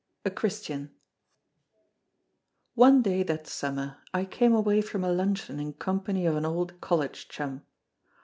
A 0.25 0.31
CHRISTIAN 0.31 0.89
One 2.73 3.03
day 3.03 3.21
that 3.21 3.45
summer, 3.45 3.97
I 4.11 4.25
came 4.25 4.51
away 4.51 4.81
from 4.81 5.03
a 5.03 5.11
luncheon 5.11 5.59
in 5.59 5.73
company 5.73 6.25
of 6.25 6.35
an 6.35 6.43
old 6.43 6.81
College 6.81 7.27
chum. 7.27 7.61